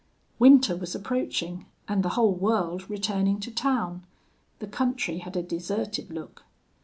[0.39, 4.03] "Winter was approaching, and the whole world returning to town;
[4.57, 6.43] the country had a deserted look.